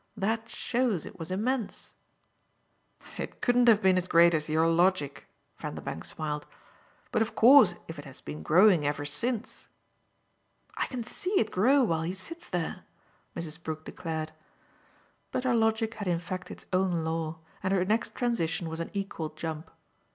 [0.17, 1.93] That shows it was immense."
[3.19, 5.27] "It couldn't have been as great as your logic,"
[5.59, 6.47] Vanderbank smiled;
[7.11, 9.67] "but of course if it has been growing ever since!"
[10.75, 12.83] "I can see it grow while he sits there,"
[13.35, 13.61] Mrs.
[13.61, 14.31] Brook declared.
[15.31, 18.89] But her logic had in fact its own law, and her next transition was an
[18.95, 19.69] equal jump.